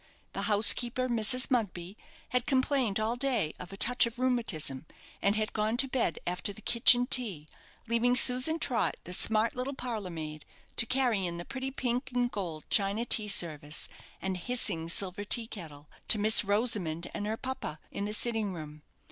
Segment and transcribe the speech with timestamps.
[0.33, 1.51] The housekeeper, Mrs.
[1.51, 1.95] Mugby,
[2.29, 4.87] had complained all day of a touch of rheumatism,
[5.21, 7.47] and had gone to bed after the kitchen tea,
[7.87, 10.43] leaving Susan Trott, the smart little parlour maid,
[10.77, 13.87] to carry in the pretty pink and gold china tea service,
[14.23, 18.81] and hissing silver tea kettle, to Miss Rosamond and her papa in the sitting room.